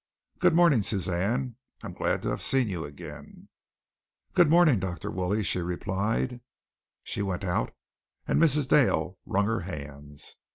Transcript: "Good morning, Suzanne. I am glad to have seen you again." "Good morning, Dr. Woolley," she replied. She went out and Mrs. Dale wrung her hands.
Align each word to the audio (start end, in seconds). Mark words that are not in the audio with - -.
"Good 0.39 0.55
morning, 0.55 0.81
Suzanne. 0.81 1.57
I 1.83 1.85
am 1.85 1.93
glad 1.93 2.23
to 2.23 2.29
have 2.29 2.41
seen 2.41 2.67
you 2.67 2.83
again." 2.85 3.49
"Good 4.33 4.49
morning, 4.49 4.79
Dr. 4.79 5.11
Woolley," 5.11 5.43
she 5.43 5.61
replied. 5.61 6.41
She 7.03 7.21
went 7.21 7.43
out 7.43 7.75
and 8.27 8.41
Mrs. 8.41 8.67
Dale 8.67 9.19
wrung 9.27 9.45
her 9.45 9.59
hands. 9.59 10.37